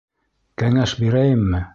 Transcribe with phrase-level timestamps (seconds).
[0.61, 1.65] Кәңәш бирәйемме?